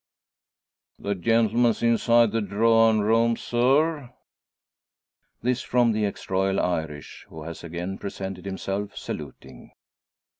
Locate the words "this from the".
5.43-6.05